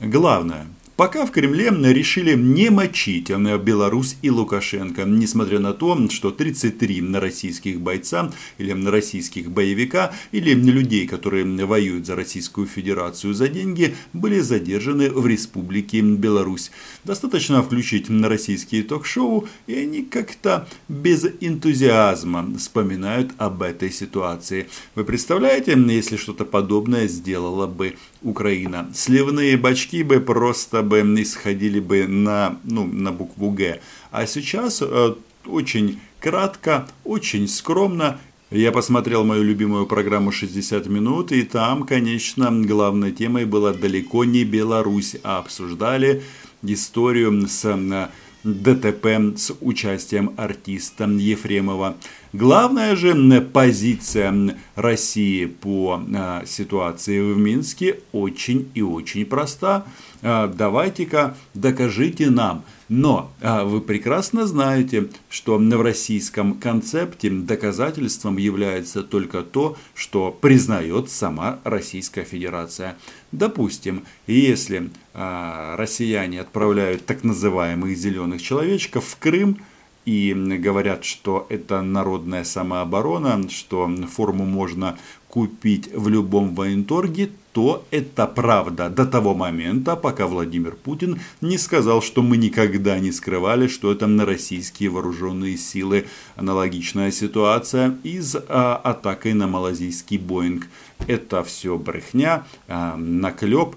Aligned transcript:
Главное, 0.00 0.66
Пока 0.96 1.26
в 1.26 1.30
Кремле 1.30 1.70
решили 1.92 2.34
не 2.34 2.70
мочить 2.70 3.28
Беларусь 3.28 4.16
и 4.22 4.30
Лукашенко, 4.30 5.04
несмотря 5.04 5.58
на 5.58 5.74
то, 5.74 6.08
что 6.08 6.30
33 6.30 7.12
российских 7.18 7.82
бойца 7.82 8.32
или 8.56 8.72
российских 8.88 9.50
боевика 9.50 10.14
или 10.32 10.54
людей, 10.54 11.06
которые 11.06 11.44
воюют 11.66 12.06
за 12.06 12.16
Российскую 12.16 12.66
Федерацию 12.66 13.34
за 13.34 13.48
деньги, 13.48 13.94
были 14.14 14.40
задержаны 14.40 15.10
в 15.10 15.26
Республике 15.26 16.00
Беларусь. 16.00 16.70
Достаточно 17.04 17.62
включить 17.62 18.08
на 18.08 18.30
российские 18.30 18.82
ток-шоу, 18.82 19.46
и 19.66 19.74
они 19.74 20.02
как-то 20.02 20.66
без 20.88 21.26
энтузиазма 21.42 22.56
вспоминают 22.56 23.32
об 23.36 23.60
этой 23.60 23.90
ситуации. 23.90 24.66
Вы 24.94 25.04
представляете, 25.04 25.76
если 25.76 26.16
что-то 26.16 26.46
подобное 26.46 27.06
сделала 27.06 27.66
бы 27.66 27.96
Украина? 28.22 28.90
Сливные 28.94 29.58
бачки 29.58 30.02
бы 30.02 30.20
просто 30.20 30.85
бы 30.86 31.00
исходили 31.20 31.80
бы 31.80 32.06
на, 32.06 32.58
ну, 32.64 32.86
на 32.86 33.12
букву 33.12 33.50
Г. 33.50 33.80
А 34.10 34.26
сейчас 34.26 34.80
э, 34.82 35.14
очень 35.44 36.00
кратко, 36.20 36.88
очень 37.04 37.46
скромно 37.48 38.18
я 38.50 38.70
посмотрел 38.70 39.24
мою 39.24 39.42
любимую 39.42 39.86
программу 39.86 40.30
«60 40.30 40.88
минут», 40.88 41.32
и 41.32 41.42
там, 41.42 41.82
конечно, 41.82 42.52
главной 42.52 43.10
темой 43.10 43.44
была 43.44 43.72
далеко 43.72 44.24
не 44.24 44.44
Беларусь, 44.44 45.16
а 45.24 45.38
обсуждали 45.38 46.22
историю 46.62 47.48
с 47.48 47.64
э, 47.64 48.08
ДТП 48.44 49.36
с 49.36 49.52
участием 49.60 50.32
артиста 50.36 51.06
Ефремова. 51.06 51.96
Главная 52.32 52.96
же 52.96 53.40
позиция 53.40 54.56
России 54.74 55.46
по 55.46 56.00
э, 56.06 56.42
ситуации 56.44 57.20
в 57.20 57.38
Минске 57.38 58.00
очень 58.12 58.68
и 58.74 58.82
очень 58.82 59.24
проста. 59.24 59.86
Э, 60.22 60.50
давайте-ка 60.52 61.36
докажите 61.54 62.28
нам. 62.30 62.64
Но 62.88 63.30
э, 63.40 63.62
вы 63.62 63.80
прекрасно 63.80 64.46
знаете, 64.46 65.08
что 65.30 65.58
в 65.58 65.82
российском 65.82 66.54
концепте 66.54 67.30
доказательством 67.30 68.38
является 68.38 69.02
только 69.02 69.42
то, 69.42 69.76
что 69.94 70.30
признает 70.32 71.10
сама 71.10 71.60
Российская 71.64 72.24
Федерация. 72.24 72.96
Допустим, 73.32 74.04
если 74.26 74.90
россияне 75.14 76.40
отправляют 76.40 77.06
так 77.06 77.24
называемых 77.24 77.96
зеленых 77.96 78.40
человечков 78.40 79.04
в 79.04 79.18
Крым, 79.18 79.58
и 80.06 80.32
говорят, 80.32 81.04
что 81.04 81.46
это 81.50 81.82
народная 81.82 82.44
самооборона, 82.44 83.48
что 83.50 83.90
форму 84.06 84.46
можно 84.46 84.96
купить 85.28 85.90
в 85.92 86.08
любом 86.08 86.54
военторге, 86.54 87.30
то 87.52 87.84
это 87.90 88.26
правда 88.26 88.88
до 88.88 89.04
того 89.04 89.34
момента, 89.34 89.96
пока 89.96 90.26
Владимир 90.26 90.76
Путин 90.76 91.20
не 91.40 91.58
сказал, 91.58 92.02
что 92.02 92.22
мы 92.22 92.36
никогда 92.36 92.98
не 92.98 93.12
скрывали, 93.12 93.66
что 93.66 93.90
это 93.90 94.06
на 94.06 94.24
российские 94.24 94.90
вооруженные 94.90 95.56
силы. 95.56 96.06
Аналогичная 96.36 97.10
ситуация 97.10 97.98
и 98.02 98.20
с 98.20 98.42
а, 98.48 98.76
атакой 98.76 99.32
на 99.32 99.46
малазийский 99.46 100.18
Боинг. 100.18 100.68
Это 101.06 101.42
все 101.44 101.76
брехня, 101.76 102.46
а, 102.68 102.96
наклеп 102.96 103.76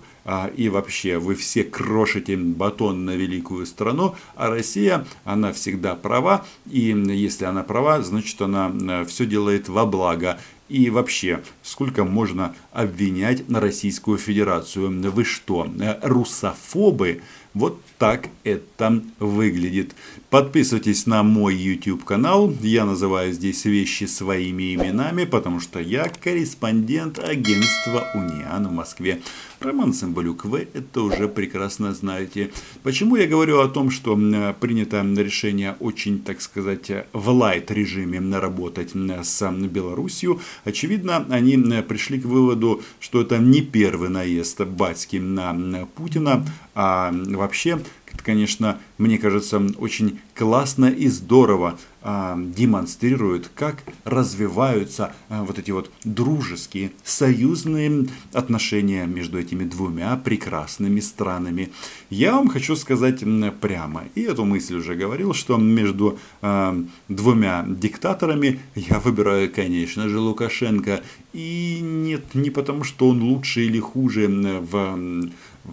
и 0.55 0.69
вообще 0.69 1.17
вы 1.17 1.33
все 1.33 1.63
крошите 1.63 2.37
батон 2.37 3.03
на 3.03 3.15
великую 3.15 3.65
страну, 3.65 4.15
а 4.35 4.49
Россия, 4.49 5.07
она 5.23 5.51
всегда 5.53 5.95
права, 5.95 6.45
и 6.69 6.89
если 6.91 7.45
она 7.45 7.63
права, 7.63 8.01
значит 8.03 8.39
она 8.41 8.71
э, 8.71 9.05
все 9.05 9.25
делает 9.25 9.69
во 9.69 9.87
благо. 9.87 10.39
И 10.67 10.91
вообще, 10.91 11.41
сколько 11.63 12.03
можно 12.03 12.55
обвинять 12.71 13.49
на 13.49 13.59
Российскую 13.59 14.19
Федерацию? 14.19 15.11
Вы 15.11 15.23
что, 15.23 15.67
э, 15.79 15.99
русофобы? 16.03 17.21
Вот 17.55 17.81
так 17.97 18.29
это 18.43 19.01
выглядит. 19.19 19.95
Подписывайтесь 20.29 21.07
на 21.07 21.23
мой 21.23 21.55
YouTube 21.55 22.03
канал. 22.03 22.53
Я 22.61 22.85
называю 22.85 23.33
здесь 23.33 23.65
вещи 23.65 24.03
своими 24.03 24.75
именами, 24.75 25.25
потому 25.25 25.59
что 25.59 25.79
я 25.79 26.07
корреспондент 26.07 27.17
агентства 27.17 28.07
Униан 28.13 28.67
в 28.67 28.71
Москве. 28.71 29.19
Роман 29.59 29.93
Самбалюк, 29.93 30.45
вы 30.45 30.67
это 30.73 31.01
уже 31.01 31.27
прекрасно 31.27 31.93
знаете. 31.93 32.51
Почему 32.83 33.15
я 33.17 33.27
говорю 33.27 33.59
о 33.59 33.67
том, 33.67 33.89
что 33.89 34.15
принято 34.59 35.01
решение 35.17 35.75
очень, 35.79 36.19
так 36.21 36.41
сказать, 36.41 36.91
в 37.11 37.29
лайт 37.29 37.71
режиме 37.71 38.19
работать 38.37 38.91
с 38.93 39.51
Белоруссией? 39.51 40.39
Очевидно, 40.63 41.25
они 41.29 41.57
пришли 41.81 42.21
к 42.21 42.25
выводу, 42.25 42.83
что 42.99 43.21
это 43.21 43.39
не 43.39 43.61
первый 43.61 44.09
наезд 44.09 44.61
батьки 44.61 45.17
на 45.17 45.87
Путина, 45.95 46.45
а 46.75 47.11
вообще 47.39 47.79
это, 48.13 48.23
конечно, 48.23 48.79
мне 48.97 49.17
кажется, 49.17 49.61
очень 49.77 50.19
классно 50.35 50.85
и 50.85 51.07
здорово 51.07 51.77
а, 52.01 52.37
демонстрирует, 52.37 53.51
как 53.53 53.83
развиваются 54.03 55.13
а, 55.29 55.43
вот 55.43 55.59
эти 55.59 55.71
вот 55.71 55.91
дружеские, 56.03 56.91
союзные 57.03 58.07
отношения 58.33 59.05
между 59.05 59.39
этими 59.39 59.63
двумя 59.63 60.15
прекрасными 60.17 60.99
странами. 61.01 61.71
Я 62.09 62.33
вам 62.33 62.47
хочу 62.47 62.75
сказать 62.75 63.23
прямо, 63.61 64.03
и 64.15 64.21
эту 64.21 64.45
мысль 64.45 64.77
уже 64.77 64.95
говорил, 64.95 65.33
что 65.33 65.57
между 65.57 66.19
а, 66.41 66.75
двумя 67.07 67.65
диктаторами 67.67 68.59
я 68.75 68.99
выбираю, 68.99 69.51
конечно 69.51 70.09
же, 70.09 70.19
Лукашенко. 70.19 71.03
И 71.31 71.79
нет, 71.81 72.33
не 72.33 72.49
потому, 72.49 72.83
что 72.83 73.09
он 73.09 73.21
лучше 73.21 73.65
или 73.65 73.79
хуже 73.79 74.27
в 74.27 75.29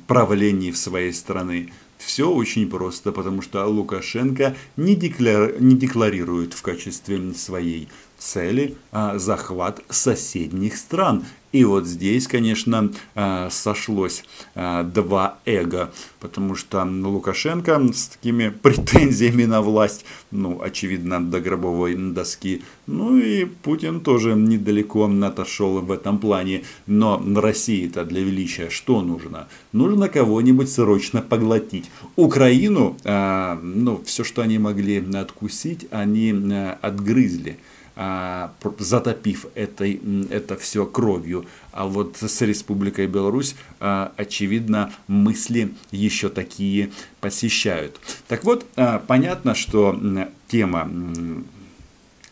правлении 0.06 0.70
в 0.70 0.76
своей 0.76 1.12
страны. 1.12 1.72
Все 1.98 2.30
очень 2.30 2.68
просто, 2.68 3.10
потому 3.10 3.42
что 3.42 3.66
Лукашенко 3.66 4.54
не, 4.76 4.94
декляр... 4.94 5.60
не 5.60 5.74
декларирует 5.74 6.52
в 6.52 6.62
качестве 6.62 7.32
своей 7.34 7.88
цели 8.19 8.77
а, 8.93 9.19
захват 9.19 9.81
соседних 9.88 10.77
стран. 10.77 11.25
И 11.53 11.65
вот 11.65 11.87
здесь, 11.87 12.27
конечно, 12.27 12.93
а, 13.15 13.49
сошлось 13.50 14.25
а, 14.54 14.82
два 14.82 15.38
эго, 15.47 15.91
потому 16.21 16.55
что 16.55 16.84
Лукашенко 16.84 17.81
с 17.94 18.09
такими 18.09 18.49
претензиями 18.62 19.44
на 19.44 19.62
власть, 19.62 20.05
ну, 20.31 20.60
очевидно, 20.60 21.25
до 21.25 21.41
гробовой 21.41 21.94
доски, 21.94 22.62
ну 22.87 23.16
и 23.16 23.44
Путин 23.47 24.00
тоже 24.00 24.34
недалеко 24.34 25.10
отошел 25.25 25.81
в 25.81 25.93
этом 25.93 26.19
плане. 26.19 26.65
Но 26.87 27.22
России-то 27.25 28.05
для 28.05 28.21
величия 28.21 28.69
что 28.69 29.00
нужно? 29.03 29.49
Нужно 29.72 30.09
кого-нибудь 30.09 30.71
срочно 30.71 31.22
поглотить. 31.22 31.91
Украину, 32.16 32.97
ну, 33.05 34.03
все, 34.05 34.25
что 34.25 34.43
они 34.43 34.59
могли 34.59 35.05
откусить, 35.15 35.87
они 35.91 36.34
отгрызли. 36.82 37.59
А, 37.98 38.52
затопив 38.78 39.46
этой, 39.54 40.00
это 40.28 40.56
все 40.56 40.84
кровью. 40.84 41.46
А 41.72 41.86
вот 41.86 42.18
с 42.18 42.42
Республикой 42.42 43.06
Беларусь, 43.06 43.56
а, 43.80 44.12
очевидно, 44.18 44.92
мысли 45.08 45.74
еще 45.90 46.28
такие 46.28 46.90
посещают. 47.22 47.98
Так 48.28 48.44
вот, 48.44 48.66
а, 48.76 48.98
понятно, 48.98 49.54
что 49.54 49.98
тема 50.46 50.90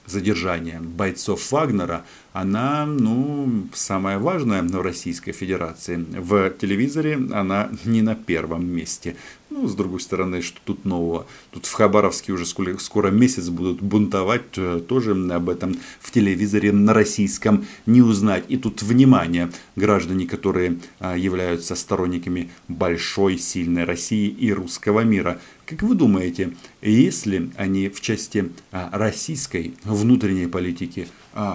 задержания 0.04 0.80
бойцов 0.80 1.50
Вагнера, 1.50 2.04
она, 2.34 2.84
ну, 2.84 3.68
самая 3.74 4.18
важная 4.18 4.60
в 4.64 4.82
Российской 4.82 5.30
Федерации. 5.30 6.04
В 6.18 6.50
телевизоре 6.50 7.14
она 7.32 7.70
не 7.84 8.02
на 8.02 8.16
первом 8.16 8.66
месте. 8.66 9.14
Ну, 9.50 9.68
с 9.68 9.74
другой 9.76 10.00
стороны, 10.00 10.42
что 10.42 10.58
тут 10.64 10.84
нового? 10.84 11.26
Тут 11.52 11.66
в 11.66 11.72
Хабаровске 11.72 12.32
уже 12.32 12.44
скоро, 12.44 13.10
месяц 13.12 13.50
будут 13.50 13.80
бунтовать, 13.80 14.42
э, 14.56 14.80
тоже 14.80 15.12
об 15.32 15.48
этом 15.48 15.78
в 16.00 16.10
телевизоре 16.10 16.72
на 16.72 16.92
российском 16.92 17.66
не 17.86 18.02
узнать. 18.02 18.46
И 18.48 18.56
тут, 18.56 18.82
внимание, 18.82 19.52
граждане, 19.76 20.26
которые 20.26 20.80
а, 20.98 21.16
являются 21.16 21.76
сторонниками 21.76 22.50
большой, 22.66 23.38
сильной 23.38 23.84
России 23.84 24.26
и 24.26 24.52
русского 24.52 25.02
мира. 25.02 25.40
Как 25.66 25.82
вы 25.82 25.94
думаете, 25.94 26.56
если 26.82 27.52
они 27.56 27.88
в 27.90 28.00
части 28.00 28.50
а, 28.72 28.90
российской 28.92 29.76
внутренней 29.84 30.48
политики 30.48 31.06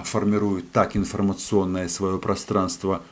формируют 0.04 0.70
так 0.72 0.96
информационное 0.96 1.88
свое 1.88 2.18
пространство 2.18 3.02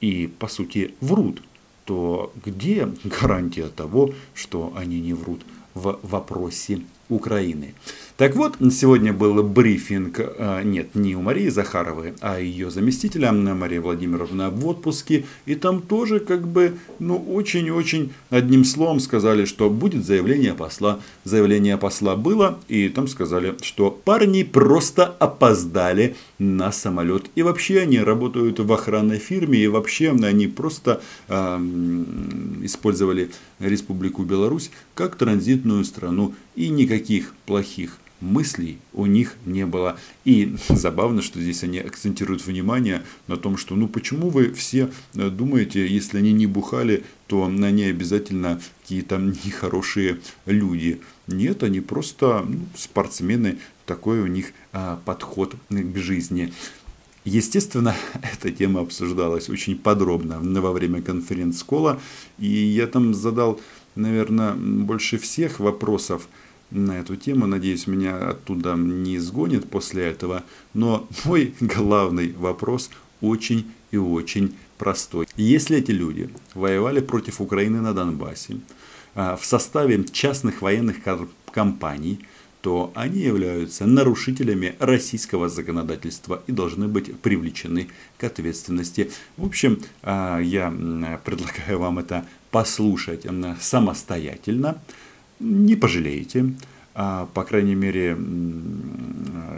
и, 0.00 0.26
по 0.26 0.48
сути, 0.48 0.94
врут, 1.00 1.42
то 1.84 2.32
где 2.44 2.88
гарантия 3.04 3.68
того, 3.68 4.12
что 4.34 4.72
они 4.76 5.00
не 5.00 5.14
врут 5.14 5.42
в 5.74 5.98
вопросе 6.02 6.82
Украины. 7.08 7.74
Так 8.16 8.34
вот, 8.34 8.54
сегодня 8.72 9.12
был 9.12 9.42
брифинг, 9.42 10.18
э, 10.18 10.62
нет, 10.64 10.94
не 10.94 11.14
у 11.14 11.20
Марии 11.20 11.50
Захаровой, 11.50 12.14
а 12.20 12.40
ее 12.40 12.70
заместителя 12.70 13.30
Мария 13.30 13.82
Владимировна 13.82 14.48
в 14.48 14.66
отпуске. 14.66 15.26
И 15.44 15.54
там 15.54 15.82
тоже 15.82 16.20
как 16.20 16.48
бы, 16.48 16.78
ну, 16.98 17.16
очень-очень 17.18 18.14
одним 18.30 18.64
словом 18.64 19.00
сказали, 19.00 19.44
что 19.44 19.68
будет 19.68 20.06
заявление 20.06 20.54
посла. 20.54 21.00
Заявление 21.24 21.76
посла 21.76 22.16
было, 22.16 22.58
и 22.68 22.88
там 22.88 23.06
сказали, 23.06 23.54
что 23.60 23.90
парни 23.90 24.44
просто 24.44 25.04
опоздали 25.04 26.16
на 26.38 26.72
самолет. 26.72 27.26
И 27.34 27.42
вообще 27.42 27.80
они 27.80 27.98
работают 27.98 28.60
в 28.60 28.72
охранной 28.72 29.18
фирме, 29.18 29.58
и 29.58 29.66
вообще 29.66 30.12
они 30.12 30.46
просто 30.46 31.02
э, 31.28 31.58
использовали 32.62 33.28
Республику 33.58 34.22
Беларусь 34.22 34.70
как 34.94 35.16
транзитную 35.16 35.84
страну. 35.84 36.34
И 36.54 36.70
никаких 36.70 36.95
плохих 37.44 37.98
мыслей 38.20 38.78
у 38.92 39.06
них 39.06 39.34
не 39.44 39.66
было. 39.66 39.98
И 40.24 40.56
забавно, 40.68 41.22
что 41.22 41.40
здесь 41.40 41.62
они 41.62 41.78
акцентируют 41.78 42.44
внимание 42.44 43.02
на 43.26 43.36
том, 43.36 43.56
что 43.56 43.74
ну 43.74 43.88
почему 43.88 44.30
вы 44.30 44.52
все 44.52 44.90
э, 45.14 45.30
думаете, 45.30 45.86
если 45.86 46.18
они 46.18 46.32
не 46.32 46.46
бухали, 46.46 47.04
то 47.26 47.44
они 47.44 47.84
обязательно 47.84 48.60
какие-то 48.82 49.16
нехорошие 49.44 50.20
люди. 50.46 51.00
Нет, 51.26 51.62
они 51.62 51.80
просто 51.80 52.44
ну, 52.48 52.66
спортсмены, 52.76 53.58
такой 53.84 54.20
у 54.20 54.26
них 54.26 54.52
а, 54.72 55.00
подход 55.04 55.54
к 55.70 55.96
жизни. 55.96 56.52
Естественно, 57.24 57.94
эта 58.22 58.50
тема 58.50 58.80
обсуждалась 58.80 59.48
очень 59.48 59.76
подробно 59.76 60.40
во 60.60 60.72
время 60.72 61.02
конференц-кола, 61.02 62.00
и 62.38 62.46
я 62.46 62.86
там 62.86 63.14
задал, 63.14 63.60
наверное, 63.96 64.54
больше 64.54 65.18
всех 65.18 65.58
вопросов, 65.58 66.28
на 66.70 66.98
эту 66.98 67.16
тему. 67.16 67.46
Надеюсь, 67.46 67.86
меня 67.86 68.30
оттуда 68.30 68.74
не 68.74 69.16
изгонит 69.16 69.68
после 69.68 70.04
этого. 70.04 70.44
Но 70.74 71.08
мой 71.24 71.54
главный 71.60 72.32
вопрос 72.32 72.90
очень 73.20 73.70
и 73.90 73.96
очень 73.96 74.54
простой. 74.78 75.26
Если 75.36 75.78
эти 75.78 75.90
люди 75.90 76.30
воевали 76.54 77.00
против 77.00 77.40
Украины 77.40 77.80
на 77.80 77.94
Донбассе 77.94 78.58
а, 79.14 79.36
в 79.36 79.44
составе 79.44 80.04
частных 80.04 80.62
военных 80.62 80.96
компаний, 81.50 82.20
то 82.60 82.90
они 82.94 83.20
являются 83.20 83.86
нарушителями 83.86 84.74
российского 84.80 85.48
законодательства 85.48 86.42
и 86.48 86.52
должны 86.52 86.88
быть 86.88 87.16
привлечены 87.20 87.88
к 88.18 88.24
ответственности. 88.24 89.10
В 89.36 89.46
общем, 89.46 89.78
а, 90.02 90.40
я 90.40 90.70
предлагаю 91.24 91.78
вам 91.78 92.00
это 92.00 92.26
послушать 92.50 93.26
самостоятельно 93.60 94.80
не 95.40 95.76
пожалеете. 95.76 96.52
А, 96.94 97.28
по 97.34 97.44
крайней 97.44 97.74
мере, 97.74 98.16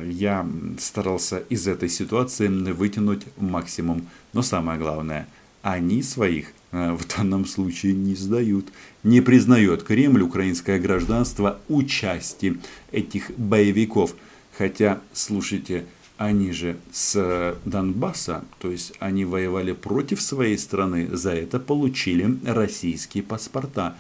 я 0.04 0.46
старался 0.78 1.38
из 1.48 1.69
этой 1.69 1.88
ситуации 1.88 2.48
вытянуть 2.48 3.26
максимум. 3.36 4.08
Но 4.32 4.42
самое 4.42 4.78
главное, 4.78 5.28
они 5.62 6.02
своих 6.02 6.52
а, 6.72 6.96
в 6.96 7.06
данном 7.06 7.46
случае 7.46 7.94
не 7.94 8.14
сдают. 8.14 8.66
Не 9.04 9.20
признает 9.20 9.84
Кремль 9.84 10.22
украинское 10.22 10.80
гражданство 10.80 11.60
участие 11.69 12.56
этих 12.90 13.30
боевиков. 13.36 14.14
Хотя, 14.56 15.00
слушайте, 15.12 15.86
они 16.16 16.50
же 16.50 16.76
с 16.92 17.56
Донбасса, 17.64 18.44
то 18.58 18.72
есть 18.72 18.92
они 18.98 19.25
воевали 19.25 19.70
против 19.70 20.20
своей 20.20 20.58
страны, 20.58 21.08
за 21.12 21.30
это 21.30 21.60
получили 21.60 22.36
российские 22.44 23.22
паспорта. 23.22 23.96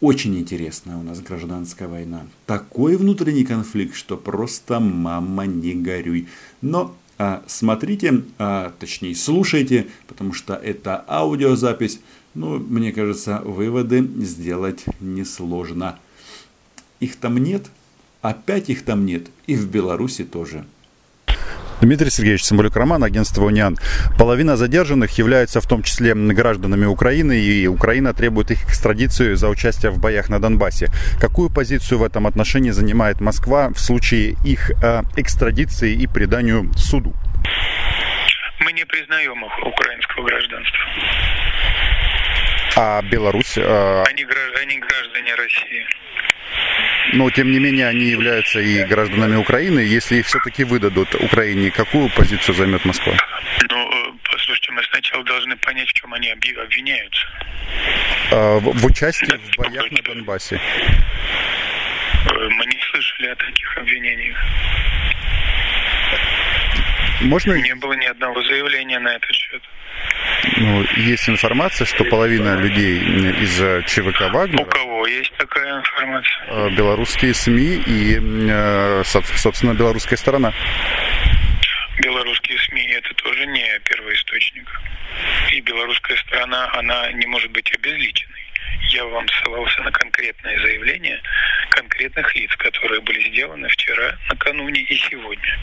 Очень 0.00 0.38
интересная 0.38 0.96
у 0.96 1.02
нас 1.02 1.20
гражданская 1.20 1.86
война. 1.86 2.26
Такой 2.46 2.96
внутренний 2.96 3.44
конфликт, 3.44 3.94
что 3.94 4.16
просто 4.16 4.80
мама 4.80 5.44
не 5.44 5.74
горюй. 5.74 6.26
Но 6.62 6.96
а, 7.18 7.42
смотрите, 7.46 8.22
а, 8.38 8.72
точнее 8.78 9.14
слушайте, 9.14 9.88
потому 10.08 10.32
что 10.32 10.54
это 10.54 11.04
аудиозапись. 11.06 12.00
Ну, 12.32 12.58
мне 12.58 12.92
кажется, 12.92 13.42
выводы 13.44 14.00
сделать 14.24 14.86
несложно. 15.00 15.98
Их 17.00 17.16
там 17.16 17.36
нет, 17.36 17.70
опять 18.22 18.70
их 18.70 18.84
там 18.86 19.04
нет, 19.04 19.26
и 19.46 19.54
в 19.54 19.68
Беларуси 19.68 20.24
тоже. 20.24 20.64
Дмитрий 21.80 22.10
Сергеевич 22.10 22.44
Самбулюк 22.44 22.76
Роман, 22.76 23.02
агентство 23.04 23.42
«Униан». 23.44 23.78
Половина 24.18 24.58
задержанных 24.58 25.16
являются 25.16 25.62
в 25.62 25.66
том 25.66 25.82
числе 25.82 26.14
гражданами 26.14 26.84
Украины, 26.84 27.32
и 27.38 27.66
Украина 27.66 28.12
требует 28.12 28.50
их 28.50 28.64
экстрадицию 28.64 29.36
за 29.36 29.48
участие 29.48 29.90
в 29.90 29.98
боях 29.98 30.28
на 30.28 30.38
Донбассе. 30.38 30.88
Какую 31.18 31.48
позицию 31.48 31.98
в 31.98 32.04
этом 32.04 32.26
отношении 32.26 32.70
занимает 32.70 33.22
Москва 33.22 33.70
в 33.70 33.78
случае 33.78 34.36
их 34.44 34.70
э, 34.82 35.02
экстрадиции 35.16 35.94
и 35.94 36.06
преданию 36.06 36.70
суду? 36.76 37.14
Мы 38.60 38.72
не 38.72 38.84
признаем 38.84 39.42
их 39.42 39.66
украинского 39.66 40.26
гражданства. 40.26 40.80
А 42.76 43.02
Беларусь? 43.02 43.56
Э... 43.56 44.04
Они, 44.06 44.26
они 44.60 44.78
граждане 44.80 45.34
России 45.34 45.86
но 47.12 47.30
тем 47.30 47.50
не 47.50 47.58
менее 47.58 47.88
они 47.88 48.06
являются 48.06 48.60
и 48.60 48.84
гражданами 48.84 49.36
Украины. 49.36 49.80
Если 49.80 50.16
их 50.16 50.26
все-таки 50.26 50.64
выдадут 50.64 51.14
Украине, 51.14 51.70
какую 51.70 52.08
позицию 52.10 52.54
займет 52.54 52.84
Москва? 52.84 53.14
Ну, 53.70 53.90
э, 53.90 54.12
послушайте, 54.24 54.72
мы 54.72 54.82
сначала 54.84 55.24
должны 55.24 55.56
понять, 55.56 55.88
в 55.88 55.92
чем 55.92 56.12
они 56.14 56.28
обвиняются. 56.30 57.26
А, 58.32 58.58
в, 58.58 58.72
в 58.72 58.86
участии 58.86 59.26
да, 59.26 59.38
в 59.38 59.56
боях 59.56 59.90
на 59.90 60.02
Донбассе. 60.02 60.56
Э, 60.56 60.58
мы 62.50 62.66
не 62.66 62.78
слышали 62.90 63.28
о 63.28 63.36
таких 63.36 63.78
обвинениях. 63.78 64.38
Можно... 67.22 67.54
Не 67.54 67.74
было 67.74 67.92
ни 67.92 68.06
одного 68.06 68.42
заявления 68.44 68.98
на 68.98 69.14
этот 69.14 69.32
счет. 69.32 69.62
Ну, 70.56 70.84
есть 70.96 71.28
информация, 71.28 71.86
что 71.86 72.04
половина 72.04 72.56
людей 72.56 72.98
из 72.98 73.84
ЧВК 73.86 74.32
Вагнера... 74.32 74.62
У 74.62 74.66
кого 74.66 75.06
есть 75.06 75.32
такая 75.36 75.78
информация? 75.78 76.44
Э, 76.48 76.70
белорусские 76.70 77.34
СМИ 77.34 77.82
и, 77.86 78.18
э, 78.20 79.02
собственно, 79.04 79.74
белорусская 79.74 80.16
сторона. 80.16 80.52
Белорусские 81.98 82.58
СМИ 82.58 82.86
это 82.92 83.14
тоже 83.14 83.46
не 83.46 83.78
первоисточник. 83.84 84.80
И 85.52 85.60
белорусская 85.60 86.16
сторона, 86.16 86.70
она 86.74 87.12
не 87.12 87.26
может 87.26 87.50
быть 87.50 87.70
обезличенной. 87.74 88.40
Я 88.90 89.04
вам 89.04 89.26
ссылался 89.28 89.82
на 89.82 89.92
конкретные 89.92 90.58
заявления 90.60 91.20
конкретных 91.70 92.34
лиц, 92.34 92.50
которые 92.56 93.00
были 93.02 93.28
сделаны 93.28 93.68
вчера, 93.68 94.16
накануне 94.28 94.80
и 94.80 94.96
сегодня. 94.96 95.58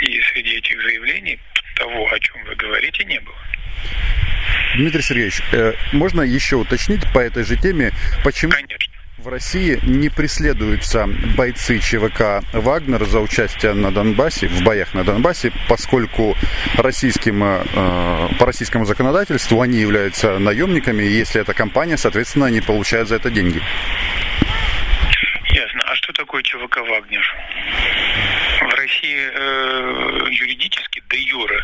И 0.00 0.20
среди 0.32 0.56
этих 0.56 0.80
заявлений 0.82 1.38
того, 1.76 2.08
о 2.10 2.18
чем 2.18 2.36
вы 2.44 2.54
говорите, 2.54 3.04
не 3.04 3.18
было. 3.20 3.36
Дмитрий 4.76 5.02
Сергеевич, 5.02 5.42
э, 5.52 5.72
можно 5.92 6.22
еще 6.22 6.56
уточнить 6.56 7.00
по 7.12 7.18
этой 7.18 7.44
же 7.44 7.56
теме, 7.56 7.92
почему 8.24 8.52
Конечно. 8.52 8.76
в 9.18 9.28
России 9.28 9.78
не 9.82 10.08
преследуются 10.08 11.06
бойцы 11.36 11.78
ЧВК 11.78 12.44
«Вагнер» 12.52 13.04
за 13.04 13.20
участие 13.20 13.72
на 13.72 13.90
Донбассе, 13.90 14.48
в 14.48 14.62
боях 14.62 14.94
на 14.94 15.04
Донбассе, 15.04 15.52
поскольку 15.68 16.36
российским, 16.76 17.42
э, 17.42 18.28
по 18.38 18.46
российскому 18.46 18.84
законодательству 18.84 19.60
они 19.60 19.78
являются 19.78 20.38
наемниками, 20.38 21.02
и 21.02 21.10
если 21.10 21.40
это 21.40 21.54
компания, 21.54 21.96
соответственно, 21.96 22.46
они 22.46 22.60
получают 22.60 23.08
за 23.08 23.16
это 23.16 23.30
деньги. 23.30 23.62
Ясно. 25.52 25.82
А 25.86 25.94
что 25.96 26.12
такое 26.12 26.42
ЧВК 26.42 26.78
«Вагнер»? 26.78 27.36
В 28.60 28.74
России 28.74 29.30
э, 29.34 30.28
юридически, 30.30 31.02
де 31.10 31.18
юре, 31.18 31.62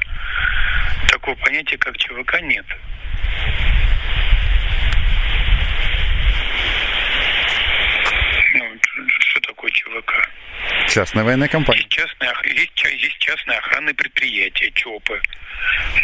такого 1.08 1.34
понятия, 1.36 1.78
как 1.78 1.96
ЧВК, 1.96 2.40
нет. 2.42 2.66
Ну, 8.54 8.78
что 9.20 9.40
такое 9.40 9.70
ЧВК? 9.70 10.12
Частная 10.88 11.24
военная 11.24 11.48
компания. 11.48 11.80
Есть 11.80 11.90
частные, 11.90 12.30
есть, 12.44 12.84
есть 12.84 13.18
частные 13.18 13.58
охранные 13.58 13.94
предприятия, 13.94 14.70
ЧОПы, 14.72 15.20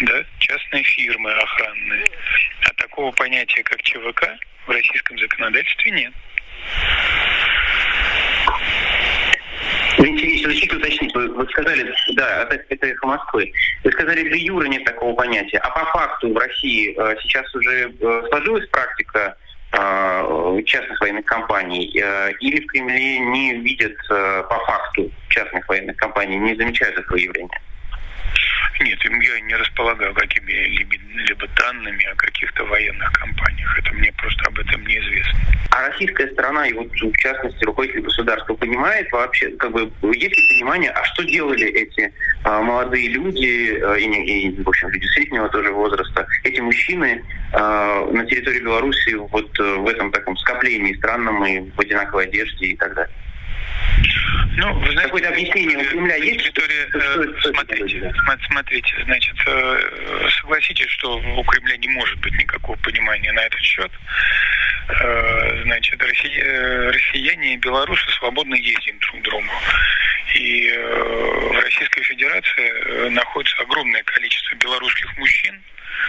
да, 0.01 0.25
частные 0.39 0.83
фирмы 0.85 1.31
охранные. 1.33 2.07
А 2.63 2.73
такого 2.75 3.13
понятия, 3.13 3.63
как 3.63 3.83
ЧВК, 3.83 4.27
в 4.67 4.71
российском 4.71 5.19
законодательстве 5.19 5.91
нет. 5.91 6.15
Валентин 9.99 10.45
разрешите 10.45 10.77
уточнить. 10.77 11.15
Вы, 11.15 11.29
вы 11.35 11.47
сказали, 11.59 11.95
да, 12.15 12.43
это, 12.45 12.65
это 12.69 12.87
эхо 12.87 13.07
Москвы. 13.07 13.53
Вы 13.85 13.93
сказали, 13.93 14.23
для 14.23 14.37
юра 14.37 14.67
нет 14.67 14.85
такого 14.85 15.15
понятия. 15.15 15.59
А 15.59 15.71
по 15.71 15.85
факту 15.93 16.33
в 16.33 16.37
России 16.37 16.95
э, 16.97 17.17
сейчас 17.23 17.55
уже 17.55 17.93
э, 18.01 18.23
сложилась 18.29 18.69
практика 18.69 19.37
э, 19.73 20.63
частных 20.67 21.01
военных 21.01 21.25
компаний? 21.25 21.91
Э, 22.01 22.31
или 22.41 22.61
в 22.61 22.67
Кремле 22.67 23.19
не 23.19 23.55
видят 23.55 23.97
э, 24.11 24.45
по 24.49 24.59
факту 24.67 25.11
частных 25.29 25.69
военных 25.69 25.97
компаний, 25.97 26.37
не 26.37 26.55
замечают 26.57 26.97
этого 26.99 27.17
явления? 27.17 27.61
Нет, 28.81 28.99
я 29.05 29.41
не 29.41 29.55
располагаю 29.57 30.15
какими-либо 30.15 30.95
данными 31.69 32.05
о 32.11 32.15
каких-то 32.15 32.65
военных 32.65 33.13
компаниях. 33.13 33.79
Это 33.79 33.95
мне 33.95 34.13
просто 34.13 34.45
об 34.47 34.59
этом 34.59 34.87
неизвестно. 34.87 35.39
А 35.71 35.89
российская 35.89 36.29
сторона 36.29 36.67
и 36.67 36.73
вот 36.73 36.91
в 36.91 37.17
частности 37.17 37.65
руководитель 37.65 38.01
государства 38.01 38.55
понимает 38.55 39.11
вообще, 39.13 39.51
как 39.51 39.73
бы 39.73 39.91
есть 40.15 40.37
ли 40.37 40.49
понимание, 40.59 40.91
а 40.91 41.05
что 41.05 41.23
делали 41.25 41.67
эти 41.67 42.13
а, 42.45 42.63
молодые 42.63 43.09
люди 43.09 43.81
а, 43.83 43.97
и, 43.97 44.07
и, 44.07 44.63
в 44.63 44.69
общем, 44.69 44.89
люди 44.89 45.07
среднего 45.07 45.49
тоже 45.49 45.73
возраста, 45.73 46.27
эти 46.45 46.61
мужчины 46.61 47.23
а, 47.53 48.07
на 48.11 48.25
территории 48.27 48.61
Беларуси 48.61 49.15
вот 49.15 49.59
в 49.59 49.89
этом 49.89 50.11
таком 50.11 50.37
скоплении 50.39 50.95
странном 50.95 51.45
и 51.45 51.71
в 51.71 51.81
одинаковой 51.81 52.25
одежде 52.25 52.67
и 52.67 52.77
так 52.77 52.95
далее? 52.95 53.15
Ну, 54.57 54.73
вы 54.75 54.91
знаете, 54.91 55.03
Какое-то 55.05 55.29
объяснение 55.29 55.79
у 55.79 55.85
Кремля 55.85 56.17
есть? 56.17 56.43
Территория, 56.43 56.89
э, 56.93 57.25
смотрите, 57.43 58.13
смотрите, 58.49 58.97
значит, 59.05 59.37
э, 59.47 60.29
согласитесь, 60.41 60.89
что 60.91 61.17
у 61.17 61.45
Кремля 61.45 61.77
не 61.77 61.89
может 61.89 62.19
быть 62.19 62.37
никакого 62.37 62.77
понимания 62.79 63.33
на 63.33 63.41
этот 63.41 63.61
счет. 63.61 63.91
Э, 64.89 65.63
значит, 65.63 66.03
россияне 66.03 67.55
и 67.55 67.57
белорусы 67.59 68.11
свободно 68.19 68.55
ездим 68.57 68.99
друг 68.99 69.21
к 69.21 69.25
другу. 69.25 69.53
И 70.35 70.71
в 70.71 71.61
Российской 71.63 72.03
Федерации 72.03 73.09
находится 73.09 73.63
огромное 73.63 74.03
количество 74.03 74.55
белорусских 74.57 75.17
мужчин, 75.17 75.63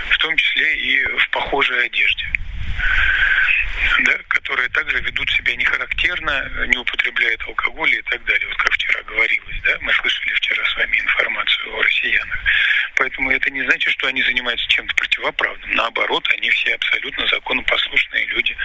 в 0.09 0.17
том 0.17 0.35
числе 0.35 0.75
и 0.75 1.05
в 1.05 1.29
похожей 1.29 1.85
одежде 1.85 2.25
которые 4.69 4.73
также 4.73 4.99
ведут 4.99 5.29
себя 5.31 5.55
нехарактерно, 5.55 6.65
не 6.67 6.77
употребляют 6.77 7.41
алкоголь 7.47 7.93
и 7.93 8.01
так 8.03 8.23
далее. 8.25 8.47
Вот 8.47 8.57
как 8.57 8.73
вчера 8.73 9.01
говорилось, 9.03 9.61
да, 9.63 9.77
мы 9.81 9.93
слышали 9.93 10.33
вчера 10.33 10.65
с 10.65 10.75
вами 10.75 10.97
информацию 10.99 11.75
о 11.75 11.81
россиянах. 11.81 12.39
Поэтому 12.95 13.31
это 13.31 13.49
не 13.49 13.63
значит, 13.63 13.91
что 13.93 14.07
они 14.07 14.21
занимаются 14.23 14.67
чем-то 14.67 14.93
противоправным. 14.95 15.71
Наоборот, 15.71 16.27
они 16.37 16.49
все 16.49 16.75
абсолютно 16.75 17.27
законопослушные 17.27 18.25
люди. 18.27 18.55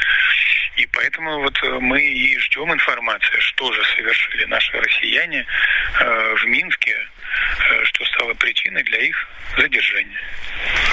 И 0.77 0.87
поэтому 0.87 1.41
вот 1.41 1.57
э, 1.63 1.79
мы 1.81 2.03
и 2.03 2.37
ждем 2.39 2.73
информации, 2.73 3.39
что 3.39 3.73
же 3.73 3.85
совершили 3.97 4.45
наши 4.47 4.73
россияне 4.73 5.47
э, 6.01 6.35
в 6.35 6.45
Минске, 6.47 6.97
э, 6.97 7.85
что 7.85 8.05
стало 8.07 8.35
причиной 8.35 8.83
для 8.83 8.99
их 8.99 9.29
задержания. 9.57 10.21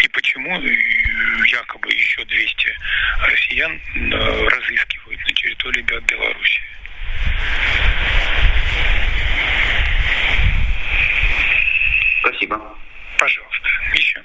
И 0.03 0.07
почему 0.09 0.61
э, 0.61 1.47
якобы 1.47 1.91
еще 1.91 2.23
200 2.25 2.77
россиян 3.23 3.81
э, 3.95 4.47
разыскивают 4.49 5.00
территории 5.41 5.81
Беларуси. 5.81 6.61
Спасибо. 12.19 12.61
Пожалуйста. 13.19 13.67
Еще. 13.95 14.21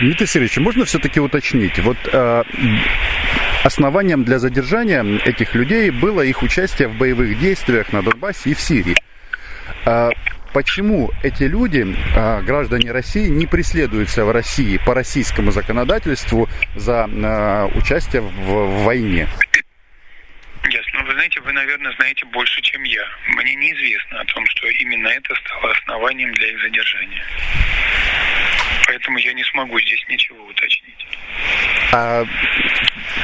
Дмитрий 0.00 0.26
Сергеевич, 0.26 0.56
можно 0.58 0.84
все-таки 0.84 1.20
уточнить? 1.20 1.78
Вот 1.78 1.96
э, 2.12 2.42
основанием 3.64 4.24
для 4.24 4.38
задержания 4.38 5.02
этих 5.24 5.54
людей 5.54 5.90
было 5.90 6.22
их 6.22 6.42
участие 6.42 6.88
в 6.88 6.96
боевых 6.96 7.38
действиях 7.38 7.92
на 7.92 8.02
Донбассе 8.02 8.50
и 8.50 8.54
в 8.54 8.60
Сирии. 8.60 8.96
Э, 9.86 10.10
почему 10.52 11.10
эти 11.22 11.44
люди, 11.44 11.96
э, 12.14 12.42
граждане 12.42 12.92
России, 12.92 13.28
не 13.28 13.46
преследуются 13.46 14.24
в 14.24 14.30
России 14.30 14.78
по 14.84 14.94
российскому 14.94 15.52
законодательству 15.52 16.48
за 16.76 17.08
э, 17.10 17.78
участие 17.78 18.22
в, 18.22 18.30
в 18.30 18.84
войне? 18.84 19.28
Знаете, 21.20 21.40
вы, 21.42 21.52
наверное, 21.52 21.92
знаете 21.96 22.24
больше, 22.32 22.62
чем 22.62 22.82
я. 22.82 23.04
Мне 23.26 23.54
неизвестно 23.54 24.22
о 24.22 24.24
том, 24.24 24.42
что 24.46 24.66
именно 24.68 25.08
это 25.08 25.34
стало 25.34 25.70
основанием 25.72 26.32
для 26.32 26.46
их 26.48 26.62
задержания. 26.62 27.22
Поэтому 28.86 29.18
я 29.18 29.34
не 29.34 29.44
смогу 29.44 29.78
здесь 29.80 30.02
ничего 30.08 30.42
уточнить. 30.46 31.06
А 31.92 32.24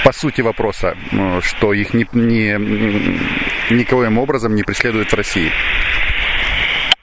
по 0.04 0.12
сути 0.12 0.42
вопроса, 0.42 0.94
что 1.42 1.72
их 1.72 1.94
ни, 1.94 2.06
ни, 2.12 3.72
никоим 3.72 4.18
образом 4.18 4.54
не 4.54 4.62
преследуют 4.62 5.10
в 5.10 5.16
России? 5.16 5.50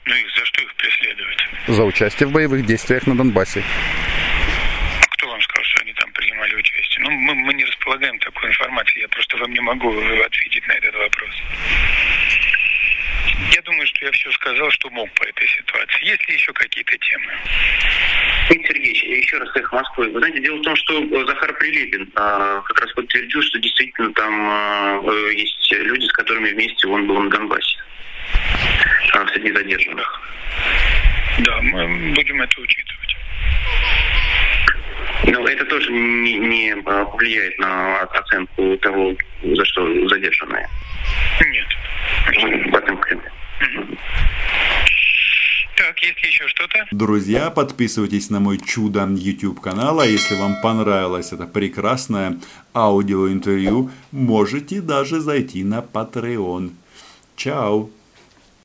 Ну 0.04 0.14
и 0.14 0.24
за 0.38 0.44
что 0.44 0.62
их 0.62 0.72
преследуют? 0.76 1.48
За 1.66 1.82
участие 1.82 2.28
в 2.28 2.30
боевых 2.30 2.64
действиях 2.64 3.08
на 3.08 3.16
Донбассе. 3.16 3.64
Кто 5.10 5.28
вам 5.28 5.42
сказал, 5.42 5.64
что 5.64 5.80
они 5.82 5.92
там 5.94 6.12
принимали 6.12 6.54
участие? 6.54 7.02
Ну, 7.02 7.10
мы, 7.10 7.34
мы 7.34 7.54
не 7.54 7.64
располагаем 7.64 8.18
такой 8.20 8.48
информацией. 8.48 9.02
Я 9.02 9.08
просто 9.08 9.36
вам 9.38 9.52
не 9.52 9.60
могу 9.60 9.90
ответить 9.90 10.66
на 10.66 10.72
этот 10.72 10.94
вопрос. 10.94 11.42
Я 13.52 13.62
думаю, 13.74 13.86
что 13.88 14.04
я 14.04 14.12
все 14.12 14.30
сказал, 14.32 14.70
что 14.70 14.90
мог 14.90 15.10
по 15.14 15.24
этой 15.24 15.48
ситуации. 15.48 16.06
Есть 16.06 16.28
ли 16.28 16.34
еще 16.34 16.52
какие-то 16.52 16.96
темы? 16.98 17.32
Дмитрий 18.48 18.66
Сергеевич, 18.68 19.24
еще 19.24 19.38
раз 19.38 19.48
эхо 19.56 19.74
Москвы. 19.74 20.10
Вы 20.10 20.18
знаете, 20.20 20.40
дело 20.40 20.56
в 20.58 20.62
том, 20.62 20.76
что 20.76 21.26
Захар 21.26 21.52
Прилепин 21.54 22.08
а, 22.14 22.60
как 22.62 22.80
раз 22.80 22.92
подтвердил, 22.92 23.42
что 23.42 23.58
действительно 23.58 24.12
там 24.12 24.32
а, 24.48 25.00
есть 25.32 25.72
люди, 25.72 26.06
с 26.06 26.12
которыми 26.12 26.50
вместе 26.50 26.86
он 26.86 27.06
был 27.06 27.20
на 27.20 27.30
Донбассе. 27.30 27.78
А, 29.12 29.26
среди 29.28 29.52
задержанных. 29.52 30.20
Да, 31.40 31.60
мы 31.62 32.12
будем 32.14 32.42
это 32.42 32.60
учитывать. 32.60 33.16
Но 35.26 35.48
это 35.48 35.64
тоже 35.64 35.90
не, 35.90 36.34
не 36.38 36.76
повлияет 36.76 37.58
на 37.58 38.02
оценку 38.02 38.76
того, 38.76 39.16
за 39.42 39.64
что 39.64 40.08
задержанные. 40.08 40.68
Нет. 41.40 41.66
В 42.70 42.76
этом. 42.76 43.00
Так, 45.76 45.98
есть 46.02 46.22
ли 46.22 46.28
еще 46.28 46.46
что-то? 46.48 46.86
Друзья, 46.92 47.50
подписывайтесь 47.50 48.30
на 48.30 48.40
мой 48.40 48.58
чудо 48.58 49.06
YouTube 49.06 49.60
канал, 49.60 50.00
а 50.00 50.06
если 50.06 50.36
вам 50.36 50.60
понравилось 50.62 51.32
это 51.32 51.46
прекрасное 51.46 52.38
аудиоинтервью, 52.74 53.90
можете 54.12 54.80
даже 54.80 55.20
зайти 55.20 55.64
на 55.64 55.80
Patreon. 55.80 56.72
Чао! 57.36 57.90